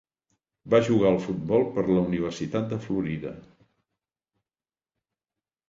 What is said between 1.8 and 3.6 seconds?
la Universitat de Florida.